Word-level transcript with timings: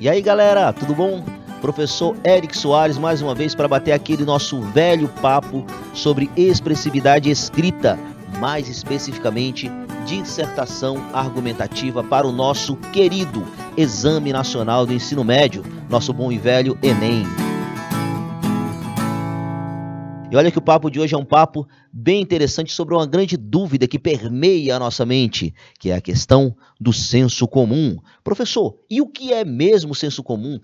E 0.00 0.08
aí 0.08 0.22
galera, 0.22 0.72
tudo 0.72 0.94
bom? 0.94 1.24
Professor 1.60 2.16
Eric 2.24 2.56
Soares 2.56 2.96
mais 2.96 3.20
uma 3.20 3.34
vez 3.34 3.52
para 3.52 3.66
bater 3.66 3.90
aquele 3.90 4.24
nosso 4.24 4.60
velho 4.60 5.08
papo 5.20 5.66
sobre 5.92 6.30
expressividade 6.36 7.28
escrita, 7.28 7.98
mais 8.38 8.68
especificamente 8.68 9.68
dissertação 10.06 11.04
argumentativa 11.12 12.04
para 12.04 12.28
o 12.28 12.32
nosso 12.32 12.76
querido 12.92 13.44
Exame 13.76 14.32
Nacional 14.32 14.86
do 14.86 14.92
Ensino 14.92 15.24
Médio, 15.24 15.64
nosso 15.90 16.12
bom 16.12 16.30
e 16.30 16.38
velho 16.38 16.78
Enem. 16.80 17.47
E 20.30 20.36
olha 20.36 20.50
que 20.50 20.58
o 20.58 20.62
papo 20.62 20.90
de 20.90 21.00
hoje 21.00 21.14
é 21.14 21.18
um 21.18 21.24
papo 21.24 21.66
bem 21.90 22.20
interessante 22.20 22.70
sobre 22.70 22.94
uma 22.94 23.06
grande 23.06 23.34
dúvida 23.34 23.88
que 23.88 23.98
permeia 23.98 24.76
a 24.76 24.78
nossa 24.78 25.06
mente, 25.06 25.54
que 25.80 25.90
é 25.90 25.94
a 25.94 26.02
questão 26.02 26.54
do 26.78 26.92
senso 26.92 27.48
comum. 27.48 27.96
Professor, 28.22 28.78
e 28.90 29.00
o 29.00 29.06
que 29.06 29.32
é 29.32 29.42
mesmo 29.42 29.94
senso 29.94 30.22
comum? 30.22 30.60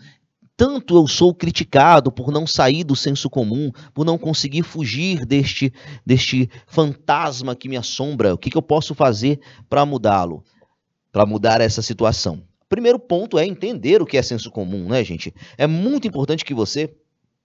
Tanto 0.55 0.95
eu 0.97 1.09
sou 1.09 1.35
criticado 1.35 2.13
por 2.13 2.31
não 2.31 2.47
sair 2.47 2.85
do 2.85 2.95
senso 2.95 3.31
comum, 3.31 3.73
por 3.95 4.05
não 4.05 4.19
conseguir 4.19 4.65
fugir 4.65 5.25
deste, 5.25 5.73
deste 6.05 6.51
fantasma 6.67 7.57
que 7.57 7.67
me 7.67 7.79
assombra. 7.79 8.35
O 8.35 8.39
que, 8.39 8.51
que 8.51 8.59
eu 8.59 8.63
posso 8.63 8.95
fazer 8.95 9.41
para 9.67 9.87
mudá-lo? 9.87 10.45
Para 11.11 11.25
mudar 11.25 11.63
essa 11.63 11.81
situação? 11.81 12.43
Primeiro 12.69 12.99
ponto 12.99 13.39
é 13.39 13.47
entender 13.47 14.03
o 14.03 14.07
que 14.07 14.19
é 14.19 14.23
senso 14.23 14.51
comum, 14.51 14.89
né, 14.89 15.03
gente? 15.03 15.35
É 15.57 15.67
muito 15.67 16.07
importante 16.07 16.45
que 16.45 16.53
você 16.53 16.95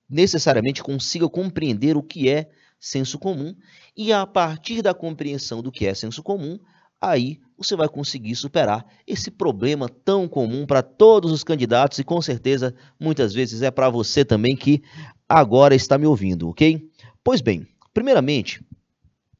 necessariamente 0.09 0.81
consiga 0.81 1.29
compreender 1.29 1.95
o 1.95 2.03
que 2.03 2.29
é 2.29 2.49
senso 2.79 3.19
comum 3.19 3.55
e 3.95 4.11
a 4.13 4.25
partir 4.25 4.81
da 4.81 4.93
compreensão 4.93 5.61
do 5.61 5.71
que 5.71 5.85
é 5.85 5.93
senso 5.93 6.23
comum, 6.23 6.57
aí 7.01 7.39
você 7.57 7.75
vai 7.75 7.89
conseguir 7.89 8.35
superar 8.35 8.85
esse 9.05 9.29
problema 9.29 9.89
tão 9.89 10.27
comum 10.27 10.65
para 10.65 10.81
todos 10.81 11.31
os 11.31 11.43
candidatos 11.43 11.99
e 11.99 12.03
com 12.03 12.21
certeza 12.21 12.73
muitas 12.99 13.33
vezes 13.33 13.61
é 13.61 13.69
para 13.69 13.89
você 13.89 14.23
também 14.23 14.55
que 14.55 14.81
agora 15.27 15.75
está 15.75 15.97
me 15.97 16.05
ouvindo, 16.05 16.49
ok? 16.49 16.89
Pois 17.23 17.41
bem, 17.41 17.67
primeiramente, 17.93 18.63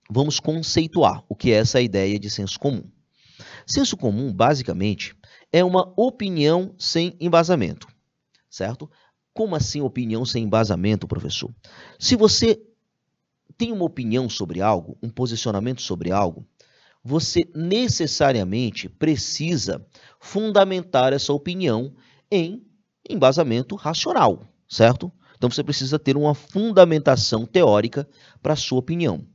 vamos 0.10 0.40
conceituar 0.40 1.24
o 1.30 1.36
que 1.36 1.52
é 1.52 1.56
essa 1.56 1.82
ideia 1.82 2.20
de 2.20 2.30
senso 2.30 2.60
comum. 2.60 2.84
Senso 3.66 3.96
comum, 3.96 4.34
basicamente, 4.34 5.16
é 5.52 5.64
uma 5.64 5.94
opinião 5.96 6.76
sem 6.78 7.16
embasamento, 7.20 7.88
certo? 8.50 8.90
Como 9.40 9.56
assim 9.56 9.80
opinião 9.80 10.26
sem 10.26 10.44
embasamento, 10.44 11.08
professor? 11.08 11.50
Se 11.98 12.18
você 12.18 12.62
tem 13.58 13.72
uma 13.72 13.86
opinião 13.86 14.28
sobre 14.28 14.60
algo, 14.60 14.98
um 15.02 15.10
posicionamento 15.10 15.82
sobre 15.82 16.12
algo, 16.12 16.46
você 17.02 17.50
necessariamente 17.56 18.90
precisa 18.90 19.88
fundamentar 20.20 21.14
essa 21.14 21.32
opinião 21.32 21.96
em 22.30 22.68
embasamento 23.10 23.78
racional, 23.78 24.44
certo? 24.68 25.10
Então 25.38 25.50
você 25.50 25.64
precisa 25.64 25.98
ter 25.98 26.18
uma 26.18 26.36
fundamentação 26.36 27.46
teórica 27.46 28.06
para 28.42 28.52
a 28.52 28.58
sua 28.58 28.80
opinião. 28.80 29.26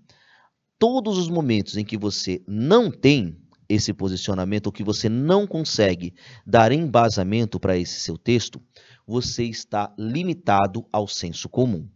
Todos 0.78 1.16
os 1.16 1.30
momentos 1.30 1.78
em 1.78 1.84
que 1.84 1.96
você 1.96 2.44
não 2.46 2.90
tem 2.90 3.42
esse 3.68 3.92
posicionamento 3.92 4.66
ou 4.66 4.72
que 4.72 4.84
você 4.84 5.08
não 5.08 5.46
consegue 5.46 6.14
dar 6.46 6.72
embasamento 6.72 7.58
para 7.58 7.76
esse 7.76 8.00
seu 8.00 8.18
texto, 8.18 8.60
você 9.06 9.44
está 9.44 9.92
limitado 9.98 10.86
ao 10.92 11.06
senso 11.06 11.48
comum. 11.48 11.88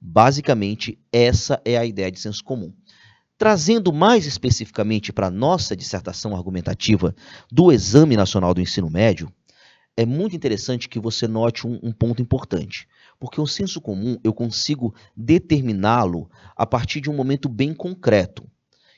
Basicamente, 0.00 0.98
essa 1.12 1.60
é 1.64 1.76
a 1.76 1.84
ideia 1.84 2.10
de 2.10 2.18
senso 2.18 2.42
comum. 2.42 2.72
Trazendo 3.38 3.92
mais 3.92 4.26
especificamente 4.26 5.12
para 5.12 5.26
a 5.26 5.30
nossa 5.30 5.76
dissertação 5.76 6.34
argumentativa 6.34 7.14
do 7.50 7.72
Exame 7.72 8.16
Nacional 8.16 8.54
do 8.54 8.60
Ensino 8.60 8.88
Médio, 8.88 9.32
é 9.96 10.06
muito 10.06 10.34
interessante 10.34 10.88
que 10.88 10.98
você 10.98 11.28
note 11.28 11.66
um, 11.66 11.78
um 11.82 11.92
ponto 11.92 12.22
importante, 12.22 12.88
porque 13.20 13.40
o 13.40 13.46
senso 13.46 13.80
comum 13.80 14.16
eu 14.24 14.32
consigo 14.32 14.94
determiná-lo 15.16 16.30
a 16.56 16.64
partir 16.64 17.00
de 17.00 17.10
um 17.10 17.14
momento 17.14 17.48
bem 17.48 17.74
concreto, 17.74 18.48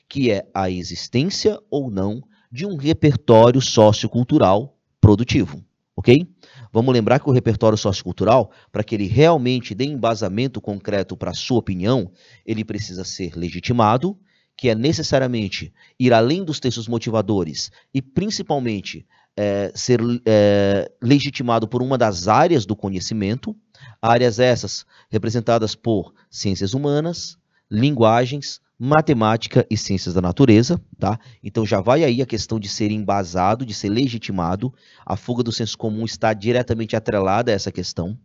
que 0.07 0.31
é 0.31 0.47
a 0.53 0.69
existência 0.69 1.59
ou 1.69 1.89
não 1.89 2.23
de 2.51 2.65
um 2.65 2.77
repertório 2.77 3.61
sociocultural 3.61 4.77
produtivo, 5.01 5.63
ok? 5.95 6.27
Vamos 6.71 6.93
lembrar 6.93 7.19
que 7.19 7.29
o 7.29 7.33
repertório 7.33 7.77
sociocultural, 7.77 8.51
para 8.71 8.83
que 8.83 8.95
ele 8.95 9.07
realmente 9.07 9.73
dê 9.73 9.85
embasamento 9.85 10.59
concreto 10.61 11.15
para 11.15 11.31
a 11.31 11.33
sua 11.33 11.59
opinião, 11.59 12.11
ele 12.45 12.63
precisa 12.63 13.03
ser 13.03 13.35
legitimado, 13.35 14.17
que 14.57 14.69
é 14.69 14.75
necessariamente 14.75 15.73
ir 15.99 16.13
além 16.13 16.43
dos 16.43 16.59
textos 16.59 16.87
motivadores 16.87 17.71
e 17.93 18.01
principalmente 18.01 19.05
é, 19.35 19.71
ser 19.75 19.99
é, 20.25 20.89
legitimado 21.01 21.67
por 21.67 21.81
uma 21.81 21.97
das 21.97 22.27
áreas 22.27 22.65
do 22.65 22.75
conhecimento, 22.75 23.55
áreas 24.01 24.39
essas 24.39 24.85
representadas 25.09 25.75
por 25.75 26.13
ciências 26.29 26.73
humanas, 26.73 27.37
linguagens, 27.69 28.61
matemática 28.77 29.65
e 29.69 29.77
ciências 29.77 30.13
da 30.13 30.21
natureza, 30.21 30.81
tá? 30.99 31.17
Então 31.41 31.65
já 31.65 31.79
vai 31.79 32.03
aí 32.03 32.21
a 32.21 32.25
questão 32.25 32.59
de 32.59 32.67
ser 32.67 32.91
embasado, 32.91 33.65
de 33.65 33.73
ser 33.73 33.89
legitimado. 33.89 34.73
A 35.05 35.15
fuga 35.15 35.41
do 35.43 35.51
senso 35.51 35.77
comum 35.77 36.05
está 36.05 36.33
diretamente 36.33 36.95
atrelada 36.95 37.51
a 37.51 37.55
essa 37.55 37.71
questão. 37.71 38.17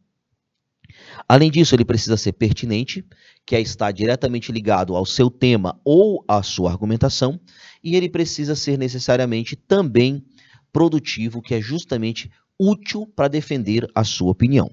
Além 1.29 1.51
disso, 1.51 1.75
ele 1.75 1.85
precisa 1.85 2.17
ser 2.17 2.33
pertinente, 2.33 3.05
que 3.47 3.55
é 3.55 3.61
estar 3.61 3.93
diretamente 3.93 4.51
ligado 4.51 4.97
ao 4.97 5.07
seu 5.07 5.31
tema 5.31 5.81
ou 5.85 6.25
à 6.27 6.43
sua 6.43 6.71
argumentação, 6.71 7.41
e 7.83 7.95
ele 7.95 8.09
precisa 8.09 8.57
ser 8.57 8.77
necessariamente 8.77 9.55
também 9.55 10.25
produtivo, 10.73 11.41
que 11.41 11.55
é 11.55 11.61
justamente 11.61 12.31
útil 12.59 13.07
para 13.07 13.29
defender 13.29 13.87
a 13.95 14.05
sua 14.05 14.31
opinião. 14.31 14.71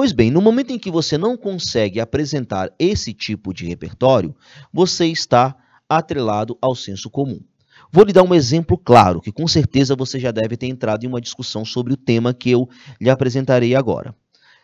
Pois 0.00 0.12
bem, 0.12 0.30
no 0.30 0.40
momento 0.40 0.70
em 0.70 0.78
que 0.78 0.92
você 0.92 1.18
não 1.18 1.36
consegue 1.36 1.98
apresentar 1.98 2.72
esse 2.78 3.12
tipo 3.12 3.52
de 3.52 3.66
repertório, 3.66 4.32
você 4.72 5.06
está 5.06 5.56
atrelado 5.88 6.56
ao 6.62 6.76
senso 6.76 7.10
comum. 7.10 7.40
Vou 7.90 8.04
lhe 8.04 8.12
dar 8.12 8.22
um 8.22 8.32
exemplo 8.32 8.78
claro, 8.78 9.20
que 9.20 9.32
com 9.32 9.48
certeza 9.48 9.96
você 9.96 10.20
já 10.20 10.30
deve 10.30 10.56
ter 10.56 10.68
entrado 10.68 11.02
em 11.02 11.08
uma 11.08 11.20
discussão 11.20 11.64
sobre 11.64 11.92
o 11.92 11.96
tema 11.96 12.32
que 12.32 12.48
eu 12.48 12.68
lhe 13.00 13.10
apresentarei 13.10 13.74
agora. 13.74 14.14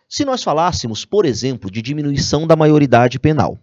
Se 0.08 0.24
nós 0.24 0.40
falássemos, 0.40 1.04
por 1.04 1.24
exemplo, 1.24 1.68
de 1.68 1.82
diminuição 1.82 2.46
da 2.46 2.54
maioridade 2.54 3.18
penal. 3.18 3.58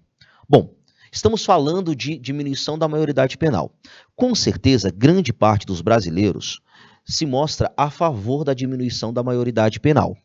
Bom, 0.50 0.76
estamos 1.10 1.46
falando 1.46 1.96
de 1.96 2.18
diminuição 2.18 2.78
da 2.78 2.90
maioridade 2.90 3.38
penal. 3.38 3.74
Com 4.14 4.36
certeza, 4.36 4.92
grande 4.92 5.32
parte 5.32 5.66
dos 5.66 5.80
brasileiros 5.80 6.60
se 7.06 7.26
mostra 7.26 7.72
a 7.78 7.90
favor 7.90 8.44
da 8.44 8.54
diminuição 8.54 9.14
da 9.14 9.24
maioridade 9.24 9.80
penal. 9.80 10.18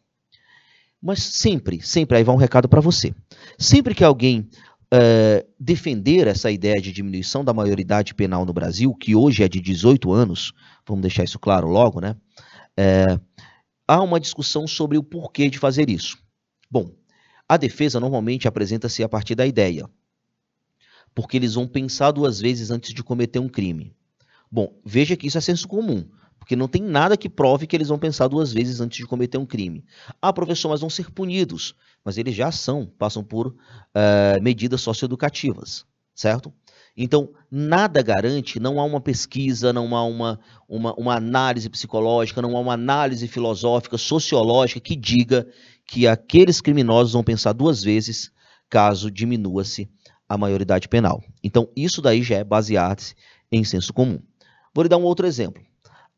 Mas 1.07 1.23
sempre, 1.23 1.81
sempre, 1.81 2.19
aí 2.19 2.25
vai 2.25 2.35
um 2.35 2.39
recado 2.39 2.69
para 2.69 2.81
você. 2.81 3.15
Sempre 3.57 3.95
que 3.95 4.03
alguém 4.03 4.51
uh, 4.93 5.49
defender 5.57 6.27
essa 6.27 6.51
ideia 6.51 6.83
de 6.83 6.91
diminuição 6.91 7.45
da 7.45 7.55
maioridade 7.55 8.13
penal 8.13 8.45
no 8.45 8.53
Brasil, 8.53 8.93
que 8.93 9.15
hoje 9.15 9.45
é 9.45 9.49
de 9.49 9.61
18 9.61 10.11
anos, 10.11 10.53
vamos 10.85 11.03
deixar 11.03 11.23
isso 11.23 11.39
claro 11.39 11.69
logo, 11.69 12.01
né? 12.01 12.17
É, 12.77 13.21
há 13.87 14.03
uma 14.03 14.19
discussão 14.19 14.67
sobre 14.67 14.99
o 14.99 15.03
porquê 15.03 15.49
de 15.49 15.61
fazer 15.61 15.89
isso. 15.89 16.19
Bom, 16.69 16.91
a 17.49 17.57
defesa 17.57 18.01
normalmente 18.01 18.49
apresenta-se 18.49 19.05
a 19.05 19.09
partir 19.09 19.37
da 19.37 19.47
ideia, 19.47 19.89
porque 21.15 21.37
eles 21.37 21.55
vão 21.55 21.69
pensar 21.69 22.11
duas 22.11 22.41
vezes 22.41 22.73
antes 22.73 22.93
de 22.93 23.05
cometer 23.05 23.39
um 23.39 23.49
crime. 23.49 23.95
Bom, 24.51 24.77
veja 24.85 25.17
que 25.17 25.29
isso 25.29 25.39
é 25.39 25.41
senso 25.41 25.69
comum. 25.69 26.05
Porque 26.47 26.55
não 26.55 26.69
tem 26.69 26.81
nada 26.81 27.17
que 27.17 27.29
prove 27.29 27.67
que 27.67 27.75
eles 27.75 27.89
vão 27.89 27.99
pensar 27.99 28.29
duas 28.29 28.53
vezes 28.53 28.81
antes 28.81 28.99
de 28.99 29.05
cometer 29.05 29.37
um 29.37 29.45
crime. 29.45 29.85
Ah, 30.23 30.33
professor, 30.33 30.69
mas 30.69 30.81
vão 30.81 30.89
ser 30.89 31.11
punidos. 31.11 31.75
Mas 32.05 32.19
eles 32.19 32.37
já 32.37 32.53
são, 32.53 32.87
passam 32.87 33.25
por 33.25 33.49
uh, 33.49 34.41
medidas 34.41 34.81
socioeducativas, 34.81 35.85
certo? 36.15 36.53
Então, 36.97 37.31
nada 37.51 38.01
garante, 38.01 38.61
não 38.61 38.79
há 38.79 38.85
uma 38.85 39.01
pesquisa, 39.01 39.73
não 39.73 39.97
há 39.97 40.05
uma, 40.05 40.39
uma, 40.69 40.95
uma 40.95 41.17
análise 41.17 41.69
psicológica, 41.69 42.41
não 42.41 42.57
há 42.57 42.61
uma 42.61 42.75
análise 42.75 43.27
filosófica, 43.27 43.99
sociológica 43.99 44.79
que 44.79 44.95
diga 44.95 45.49
que 45.85 46.07
aqueles 46.07 46.61
criminosos 46.61 47.15
vão 47.15 47.25
pensar 47.25 47.55
duas 47.55 47.83
vezes 47.83 48.31
caso 48.71 49.11
diminua-se 49.11 49.91
a 50.29 50.39
maioridade 50.39 50.89
penal. 50.89 51.21
Então, 51.43 51.69
isso 51.75 52.01
daí 52.01 52.23
já 52.23 52.37
é 52.37 52.45
baseado 52.45 53.03
em 53.51 53.65
senso 53.65 53.93
comum. 53.93 54.21
Vou 54.73 54.85
lhe 54.85 54.89
dar 54.89 54.97
um 54.97 55.03
outro 55.03 55.27
exemplo. 55.27 55.61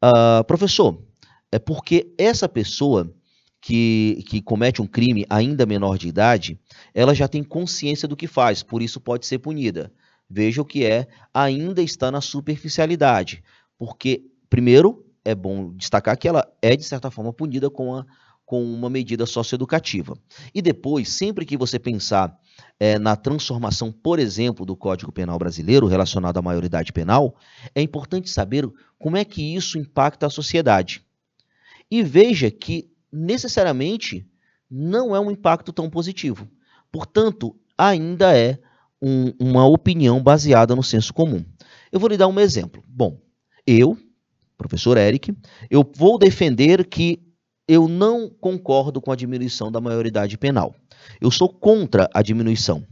Uh, 0.04 0.44
professor, 0.44 1.02
é 1.50 1.58
porque 1.58 2.12
essa 2.16 2.48
pessoa 2.48 3.12
que, 3.60 4.22
que 4.28 4.40
comete 4.40 4.80
um 4.80 4.86
crime 4.86 5.26
ainda 5.28 5.66
menor 5.66 5.98
de 5.98 6.08
idade, 6.08 6.58
ela 6.94 7.14
já 7.14 7.26
tem 7.26 7.42
consciência 7.42 8.06
do 8.06 8.16
que 8.16 8.26
faz, 8.26 8.62
por 8.62 8.82
isso 8.82 9.00
pode 9.00 9.26
ser 9.26 9.38
punida. 9.38 9.92
Veja 10.30 10.62
o 10.62 10.64
que 10.64 10.84
é, 10.84 11.08
ainda 11.32 11.82
está 11.82 12.10
na 12.10 12.20
superficialidade. 12.20 13.42
Porque, 13.78 14.24
primeiro, 14.50 15.06
é 15.24 15.34
bom 15.34 15.72
destacar 15.74 16.16
que 16.18 16.28
ela 16.28 16.46
é, 16.60 16.76
de 16.76 16.84
certa 16.84 17.10
forma, 17.10 17.32
punida 17.32 17.70
com, 17.70 17.94
a, 17.94 18.04
com 18.44 18.62
uma 18.62 18.90
medida 18.90 19.24
socioeducativa. 19.26 20.16
E 20.54 20.60
depois, 20.60 21.08
sempre 21.08 21.46
que 21.46 21.56
você 21.56 21.78
pensar 21.78 22.38
é, 22.80 22.98
na 22.98 23.16
transformação, 23.16 23.90
por 23.90 24.18
exemplo, 24.18 24.64
do 24.64 24.76
Código 24.76 25.10
Penal 25.10 25.38
brasileiro 25.38 25.86
relacionado 25.86 26.38
à 26.38 26.42
maioridade 26.42 26.92
penal, 26.92 27.36
é 27.74 27.82
importante 27.82 28.30
saber 28.30 28.68
como 28.98 29.16
é 29.16 29.24
que 29.24 29.54
isso 29.54 29.78
impacta 29.78 30.26
a 30.26 30.30
sociedade. 30.30 31.02
E 31.90 32.02
veja 32.02 32.50
que 32.50 32.90
necessariamente 33.12 34.26
não 34.70 35.16
é 35.16 35.20
um 35.20 35.30
impacto 35.30 35.72
tão 35.72 35.88
positivo. 35.90 36.48
Portanto, 36.92 37.56
ainda 37.76 38.36
é 38.36 38.58
um, 39.00 39.32
uma 39.38 39.66
opinião 39.66 40.22
baseada 40.22 40.76
no 40.76 40.82
senso 40.82 41.12
comum. 41.12 41.44
Eu 41.90 41.98
vou 41.98 42.08
lhe 42.08 42.16
dar 42.16 42.28
um 42.28 42.40
exemplo. 42.40 42.82
Bom, 42.86 43.20
eu, 43.66 43.96
professor 44.56 44.96
Eric, 44.96 45.34
eu 45.70 45.88
vou 45.94 46.18
defender 46.18 46.86
que 46.86 47.27
eu 47.68 47.86
não 47.86 48.30
concordo 48.30 48.98
com 48.98 49.12
a 49.12 49.16
diminuição 49.16 49.70
da 49.70 49.80
maioridade 49.80 50.38
penal. 50.38 50.74
Eu 51.20 51.30
sou 51.30 51.50
contra 51.50 52.08
a 52.14 52.22
diminuição. 52.22 52.82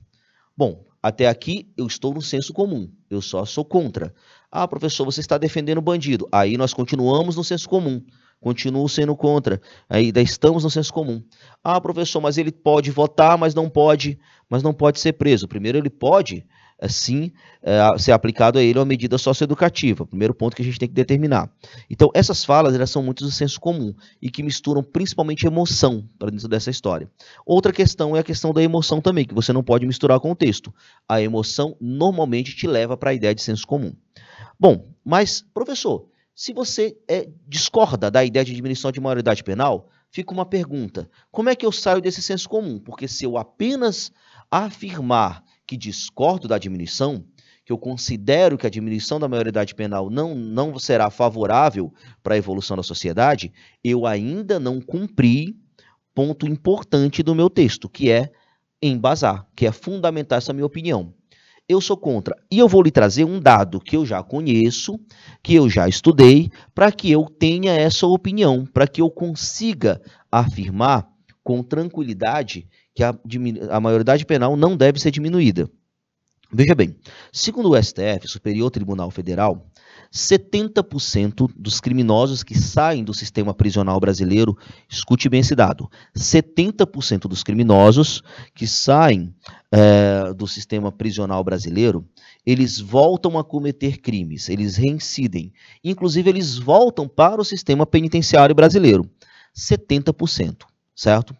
Bom, 0.54 0.84
até 1.02 1.28
aqui 1.28 1.72
eu 1.78 1.86
estou 1.86 2.12
no 2.12 2.20
senso 2.20 2.52
comum. 2.52 2.90
Eu 3.08 3.22
só 3.22 3.46
sou 3.46 3.64
contra. 3.64 4.14
Ah, 4.52 4.68
professor, 4.68 5.04
você 5.06 5.20
está 5.20 5.38
defendendo 5.38 5.78
o 5.78 5.82
bandido. 5.82 6.28
Aí 6.30 6.58
nós 6.58 6.74
continuamos 6.74 7.36
no 7.36 7.42
senso 7.42 7.68
comum. 7.68 8.02
Continuo 8.38 8.86
sendo 8.88 9.16
contra. 9.16 9.60
Ainda 9.88 10.20
estamos 10.20 10.62
no 10.62 10.70
senso 10.70 10.92
comum. 10.92 11.22
Ah, 11.64 11.80
professor, 11.80 12.20
mas 12.20 12.36
ele 12.36 12.52
pode 12.52 12.90
votar, 12.90 13.38
mas 13.38 13.54
não 13.54 13.70
pode, 13.70 14.18
mas 14.48 14.62
não 14.62 14.74
pode 14.74 15.00
ser 15.00 15.14
preso. 15.14 15.48
Primeiro 15.48 15.78
ele 15.78 15.90
pode 15.90 16.44
sim 16.88 17.32
é, 17.62 17.98
ser 17.98 18.12
aplicado 18.12 18.58
a 18.58 18.62
ele 18.62 18.78
uma 18.78 18.84
medida 18.84 19.16
socioeducativa. 19.16 20.06
Primeiro 20.06 20.34
ponto 20.34 20.54
que 20.54 20.62
a 20.62 20.64
gente 20.64 20.78
tem 20.78 20.88
que 20.88 20.94
determinar. 20.94 21.50
Então, 21.88 22.10
essas 22.14 22.44
falas 22.44 22.74
elas 22.74 22.90
são 22.90 23.02
muito 23.02 23.24
do 23.24 23.30
senso 23.30 23.58
comum 23.60 23.94
e 24.20 24.30
que 24.30 24.42
misturam 24.42 24.82
principalmente 24.82 25.46
emoção 25.46 26.08
para 26.18 26.30
dentro 26.30 26.48
dessa 26.48 26.70
história. 26.70 27.10
Outra 27.44 27.72
questão 27.72 28.16
é 28.16 28.20
a 28.20 28.24
questão 28.24 28.52
da 28.52 28.62
emoção 28.62 29.00
também, 29.00 29.24
que 29.24 29.34
você 29.34 29.52
não 29.52 29.62
pode 29.62 29.86
misturar 29.86 30.20
com 30.20 30.30
o 30.30 30.36
texto. 30.36 30.72
A 31.08 31.20
emoção 31.20 31.76
normalmente 31.80 32.54
te 32.54 32.66
leva 32.66 32.96
para 32.96 33.10
a 33.10 33.14
ideia 33.14 33.34
de 33.34 33.42
senso 33.42 33.66
comum. 33.66 33.92
Bom, 34.58 34.88
mas, 35.04 35.44
professor, 35.54 36.08
se 36.34 36.52
você 36.52 36.96
é, 37.08 37.28
discorda 37.48 38.10
da 38.10 38.22
ideia 38.22 38.44
de 38.44 38.54
diminuição 38.54 38.92
de 38.92 39.00
maioridade 39.00 39.42
penal, 39.42 39.88
fica 40.10 40.32
uma 40.32 40.44
pergunta: 40.44 41.10
como 41.30 41.48
é 41.48 41.56
que 41.56 41.64
eu 41.64 41.72
saio 41.72 42.00
desse 42.00 42.22
senso 42.22 42.48
comum? 42.48 42.78
Porque 42.78 43.08
se 43.08 43.24
eu 43.24 43.38
apenas 43.38 44.12
afirmar 44.50 45.42
que 45.66 45.76
discordo 45.76 46.46
da 46.46 46.58
diminuição, 46.58 47.24
que 47.64 47.72
eu 47.72 47.78
considero 47.78 48.56
que 48.56 48.66
a 48.66 48.70
diminuição 48.70 49.18
da 49.18 49.28
maioridade 49.28 49.74
penal 49.74 50.08
não, 50.08 50.34
não 50.34 50.78
será 50.78 51.10
favorável 51.10 51.92
para 52.22 52.34
a 52.34 52.38
evolução 52.38 52.76
da 52.76 52.82
sociedade, 52.82 53.52
eu 53.82 54.06
ainda 54.06 54.60
não 54.60 54.80
cumpri 54.80 55.56
ponto 56.14 56.46
importante 56.46 57.22
do 57.22 57.34
meu 57.34 57.50
texto, 57.50 57.88
que 57.88 58.10
é 58.10 58.30
embasar, 58.80 59.46
que 59.54 59.66
é 59.66 59.72
fundamentar 59.72 60.38
essa 60.38 60.52
minha 60.52 60.64
opinião. 60.64 61.12
Eu 61.68 61.80
sou 61.80 61.96
contra. 61.96 62.36
E 62.50 62.58
eu 62.60 62.68
vou 62.68 62.80
lhe 62.80 62.92
trazer 62.92 63.24
um 63.24 63.40
dado 63.40 63.80
que 63.80 63.96
eu 63.96 64.06
já 64.06 64.22
conheço, 64.22 65.00
que 65.42 65.54
eu 65.54 65.68
já 65.68 65.88
estudei, 65.88 66.48
para 66.72 66.92
que 66.92 67.10
eu 67.10 67.24
tenha 67.24 67.72
essa 67.72 68.06
opinião, 68.06 68.64
para 68.64 68.86
que 68.86 69.02
eu 69.02 69.10
consiga 69.10 70.00
afirmar 70.30 71.08
com 71.42 71.62
tranquilidade 71.62 72.68
que 72.96 73.04
a, 73.04 73.14
a 73.70 73.78
maioridade 73.78 74.24
penal 74.24 74.56
não 74.56 74.74
deve 74.74 74.98
ser 74.98 75.10
diminuída. 75.10 75.70
Veja 76.50 76.74
bem, 76.74 76.96
segundo 77.30 77.70
o 77.70 77.82
STF, 77.82 78.26
Superior 78.26 78.70
Tribunal 78.70 79.10
Federal, 79.10 79.68
70% 80.10 81.50
dos 81.54 81.80
criminosos 81.80 82.42
que 82.42 82.56
saem 82.56 83.04
do 83.04 83.12
sistema 83.12 83.52
prisional 83.52 84.00
brasileiro, 84.00 84.56
escute 84.88 85.28
bem 85.28 85.40
esse 85.40 85.54
dado, 85.54 85.90
70% 86.16 87.28
dos 87.28 87.42
criminosos 87.42 88.22
que 88.54 88.66
saem 88.66 89.34
é, 89.70 90.32
do 90.32 90.46
sistema 90.46 90.90
prisional 90.90 91.44
brasileiro, 91.44 92.08
eles 92.46 92.80
voltam 92.80 93.38
a 93.38 93.44
cometer 93.44 93.98
crimes, 93.98 94.48
eles 94.48 94.76
reincidem. 94.76 95.52
Inclusive, 95.84 96.30
eles 96.30 96.56
voltam 96.56 97.06
para 97.06 97.42
o 97.42 97.44
sistema 97.44 97.84
penitenciário 97.84 98.54
brasileiro. 98.54 99.04
70%, 99.54 100.64
certo? 100.94 101.36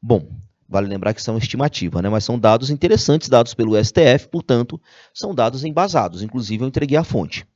Bom, 0.00 0.28
Vale 0.68 0.88
lembrar 0.88 1.12
que 1.12 1.22
são 1.22 1.36
estimativa, 1.36 2.00
né? 2.00 2.08
mas 2.08 2.24
são 2.24 2.38
dados 2.38 2.70
interessantes 2.70 3.28
dados 3.28 3.54
pelo 3.54 3.76
STF, 3.82 4.28
portanto, 4.30 4.80
são 5.12 5.34
dados 5.34 5.64
embasados. 5.64 6.22
Inclusive, 6.22 6.64
eu 6.64 6.68
entreguei 6.68 6.96
a 6.96 7.04
fonte. 7.04 7.46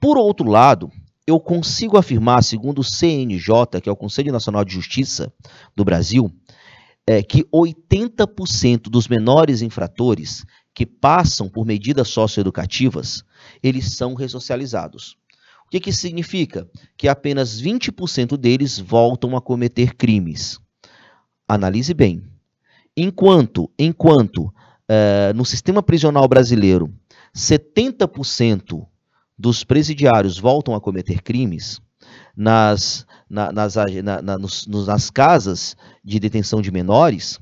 Por 0.00 0.18
outro 0.18 0.48
lado, 0.48 0.90
eu 1.26 1.38
consigo 1.38 1.96
afirmar, 1.96 2.42
segundo 2.42 2.80
o 2.80 2.84
CNJ, 2.84 3.80
que 3.82 3.88
é 3.88 3.92
o 3.92 3.96
Conselho 3.96 4.32
Nacional 4.32 4.64
de 4.64 4.72
Justiça 4.72 5.32
do 5.76 5.84
Brasil, 5.84 6.32
é, 7.06 7.22
que 7.22 7.44
80% 7.44 8.82
dos 8.82 9.08
menores 9.08 9.62
infratores 9.62 10.44
que 10.74 10.86
passam 10.86 11.48
por 11.48 11.66
medidas 11.66 12.08
socioeducativas, 12.08 13.24
eles 13.62 13.92
são 13.96 14.14
ressocializados. 14.14 15.16
O 15.66 15.70
que, 15.70 15.80
que 15.80 15.92
significa? 15.92 16.68
Que 16.96 17.08
apenas 17.08 17.60
20% 17.60 18.36
deles 18.36 18.78
voltam 18.78 19.36
a 19.36 19.40
cometer 19.40 19.94
crimes. 19.94 20.58
Analise 21.52 21.92
bem. 21.92 22.22
Enquanto, 22.96 23.68
enquanto 23.76 24.44
uh, 24.44 25.34
no 25.34 25.44
sistema 25.44 25.82
prisional 25.82 26.28
brasileiro 26.28 26.94
70% 27.34 28.86
dos 29.36 29.64
presidiários 29.64 30.38
voltam 30.38 30.76
a 30.76 30.80
cometer 30.80 31.20
crimes, 31.22 31.80
nas, 32.36 33.04
na, 33.28 33.50
nas, 33.50 33.74
na, 33.74 34.38
nos, 34.38 34.64
nas 34.68 35.10
casas 35.10 35.76
de 36.04 36.20
detenção 36.20 36.62
de 36.62 36.70
menores, 36.70 37.40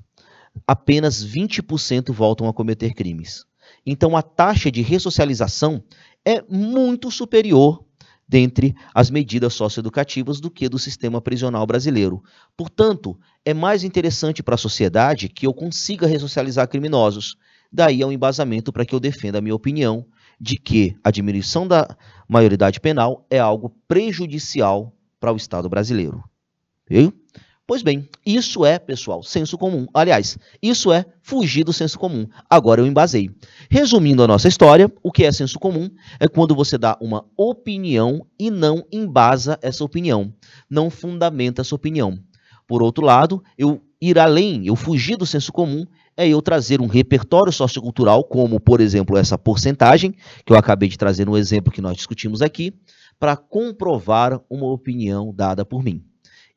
apenas 0.67 1.23
20% 1.23 2.11
voltam 2.11 2.49
a 2.49 2.55
cometer 2.55 2.95
crimes. 2.95 3.45
Então 3.85 4.17
a 4.17 4.23
taxa 4.23 4.71
de 4.71 4.81
ressocialização 4.81 5.85
é 6.25 6.43
muito 6.49 7.11
superior 7.11 7.85
dentre 8.29 8.75
as 8.95 9.11
medidas 9.11 9.55
socioeducativas 9.55 10.41
do 10.41 10.51
que 10.51 10.69
do 10.69 10.79
sistema 10.79 11.21
prisional 11.21 11.67
brasileiro. 11.67 12.23
Portanto, 12.57 13.19
é 13.45 13.55
mais 13.55 13.83
interessante 13.83 14.43
para 14.43 14.55
a 14.55 14.59
sociedade 14.59 15.29
que 15.29 15.47
eu 15.47 15.55
consiga 15.55 16.07
ressocializar 16.07 16.69
criminosos. 16.69 17.37
Daí 17.73 18.03
é 18.03 18.07
um 18.07 18.13
embasamento 18.13 18.73
para 18.73 18.85
que 18.85 18.95
eu 18.95 19.01
defenda 19.01 19.39
a 19.39 19.41
minha 19.41 19.55
opinião 19.55 20.07
de 20.41 20.57
que 20.57 20.97
a 21.03 21.11
diminuição 21.11 21.67
da 21.67 21.97
maioridade 22.29 22.81
penal 22.81 23.27
é 23.31 23.39
algo 23.39 23.75
prejudicial 23.89 24.95
para 25.19 25.33
o 25.33 25.37
Estado 25.37 25.69
brasileiro. 25.69 26.23
Viu? 26.89 27.13
Pois 27.69 27.83
bem, 27.83 28.09
isso 28.25 28.65
é, 28.65 28.79
pessoal, 28.79 29.23
senso 29.23 29.59
comum. 29.59 29.87
Aliás, 29.93 30.39
isso 30.63 30.91
é 30.91 31.05
fugir 31.21 31.65
do 31.65 31.73
senso 31.73 31.99
comum. 31.99 32.27
Agora 32.49 32.81
eu 32.81 32.87
embasei. 32.87 33.31
Resumindo 33.71 34.23
a 34.23 34.27
nossa 34.27 34.49
história, 34.49 34.91
o 35.03 35.13
que 35.13 35.23
é 35.23 35.31
senso 35.31 35.59
comum 35.59 35.91
é 36.19 36.27
quando 36.27 36.55
você 36.55 36.79
dá 36.79 36.97
uma 36.99 37.27
opinião 37.37 38.27
e 38.41 38.51
não 38.51 38.87
embasa 38.91 39.59
essa 39.61 39.85
opinião, 39.85 40.33
não 40.71 40.89
fundamenta 40.89 41.61
essa 41.61 41.75
opinião. 41.75 42.19
Por 42.67 42.83
outro 42.83 43.05
lado, 43.05 43.45
eu 43.59 43.83
ir 44.01 44.19
além, 44.19 44.67
eu 44.67 44.75
fugir 44.75 45.19
do 45.19 45.27
senso 45.27 45.53
comum, 45.53 45.85
é 46.17 46.27
eu 46.27 46.41
trazer 46.41 46.81
um 46.81 46.87
repertório 46.87 47.53
sociocultural, 47.53 48.25
como, 48.25 48.59
por 48.59 48.81
exemplo, 48.81 49.19
essa 49.19 49.37
porcentagem, 49.37 50.15
que 50.47 50.55
eu 50.55 50.57
acabei 50.57 50.89
de 50.89 50.97
trazer 50.97 51.27
no 51.27 51.37
exemplo 51.37 51.71
que 51.71 51.83
nós 51.83 51.99
discutimos 51.99 52.41
aqui, 52.41 52.73
para 53.21 53.37
comprovar 53.37 54.41
uma 54.49 54.69
opinião 54.69 55.35
dada 55.37 55.67
por 55.67 55.85
mim. 55.85 56.03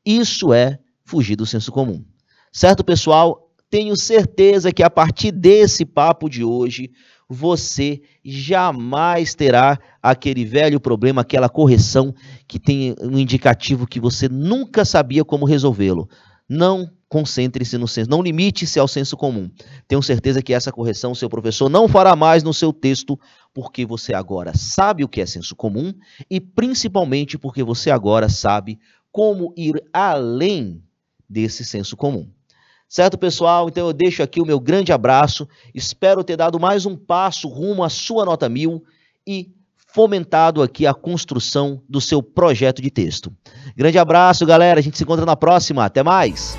Isso 0.05 0.53
é 0.53 0.79
fugir 1.11 1.35
do 1.35 1.45
senso 1.45 1.73
comum. 1.73 2.01
Certo, 2.53 2.85
pessoal? 2.85 3.51
Tenho 3.69 3.97
certeza 3.97 4.71
que 4.71 4.81
a 4.81 4.89
partir 4.89 5.31
desse 5.31 5.85
papo 5.85 6.29
de 6.29 6.41
hoje, 6.41 6.89
você 7.27 8.01
jamais 8.23 9.35
terá 9.35 9.77
aquele 10.01 10.45
velho 10.45 10.79
problema, 10.79 11.21
aquela 11.21 11.49
correção 11.49 12.13
que 12.47 12.57
tem 12.57 12.95
um 13.01 13.17
indicativo 13.17 13.85
que 13.85 13.99
você 13.99 14.29
nunca 14.29 14.85
sabia 14.85 15.25
como 15.25 15.45
resolvê-lo. 15.45 16.09
Não 16.47 16.89
concentre-se 17.09 17.77
no 17.77 17.89
senso, 17.89 18.09
não 18.09 18.21
limite-se 18.21 18.79
ao 18.79 18.87
senso 18.87 19.17
comum. 19.17 19.49
Tenho 19.85 20.01
certeza 20.01 20.41
que 20.41 20.53
essa 20.53 20.71
correção 20.71 21.13
seu 21.13 21.29
professor 21.29 21.69
não 21.69 21.89
fará 21.89 22.15
mais 22.15 22.41
no 22.41 22.53
seu 22.53 22.71
texto, 22.71 23.19
porque 23.53 23.85
você 23.85 24.13
agora 24.13 24.53
sabe 24.55 25.03
o 25.03 25.09
que 25.09 25.19
é 25.19 25.25
senso 25.25 25.57
comum 25.57 25.93
e 26.29 26.39
principalmente 26.39 27.37
porque 27.37 27.63
você 27.63 27.91
agora 27.91 28.29
sabe 28.29 28.79
como 29.11 29.53
ir 29.57 29.81
além 29.91 30.81
desse 31.31 31.63
senso 31.63 31.95
comum. 31.95 32.29
Certo, 32.89 33.17
pessoal? 33.17 33.69
Então 33.69 33.87
eu 33.87 33.93
deixo 33.93 34.21
aqui 34.21 34.41
o 34.41 34.45
meu 34.45 34.59
grande 34.59 34.91
abraço. 34.91 35.47
Espero 35.73 36.25
ter 36.25 36.35
dado 36.35 36.59
mais 36.59 36.85
um 36.85 36.97
passo 36.97 37.47
rumo 37.47 37.85
à 37.85 37.89
sua 37.89 38.25
nota 38.25 38.49
mil 38.49 38.83
e 39.25 39.49
fomentado 39.93 40.61
aqui 40.61 40.85
a 40.85 40.93
construção 40.93 41.81
do 41.87 42.01
seu 42.01 42.21
projeto 42.21 42.81
de 42.81 42.91
texto. 42.91 43.31
Grande 43.77 43.97
abraço, 43.97 44.45
galera. 44.45 44.79
A 44.79 44.83
gente 44.83 44.97
se 44.97 45.03
encontra 45.03 45.25
na 45.25 45.37
próxima. 45.37 45.85
Até 45.85 46.03
mais. 46.03 46.57